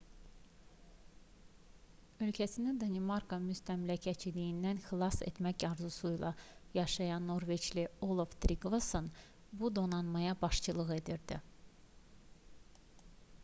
ölkəsini 2.27 2.71
danimarka 2.83 3.37
müstəmləkəçiliyindən 3.43 4.79
xilas 4.85 5.19
etmək 5.27 5.65
arzusuyla 5.69 6.31
yaşayan 6.79 7.29
norveçli 7.33 7.85
olav 8.09 8.33
triqvason 8.47 9.13
bu 9.61 9.73
donanmaya 9.79 10.35
başçılıq 10.47 10.95
edirdi 10.99 11.39